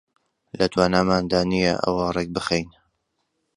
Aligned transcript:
لە 0.57 0.65
تواناماندا 0.73 1.41
نییە 1.51 1.73
ئەوە 1.83 2.05
ڕێک 2.15 2.29
بخەین 2.35 2.69